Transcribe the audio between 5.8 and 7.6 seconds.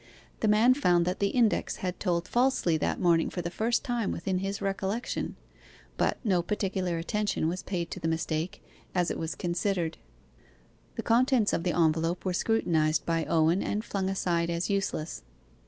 but no particular attention